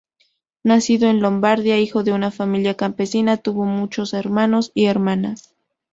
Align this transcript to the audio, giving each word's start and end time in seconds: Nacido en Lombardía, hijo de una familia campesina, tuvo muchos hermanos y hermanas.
Nacido 0.63 1.07
en 1.11 1.19
Lombardía, 1.19 1.77
hijo 1.77 2.03
de 2.03 2.11
una 2.11 2.31
familia 2.31 2.73
campesina, 2.75 3.37
tuvo 3.37 3.65
muchos 3.65 4.15
hermanos 4.15 4.71
y 4.73 4.85
hermanas. 4.87 5.53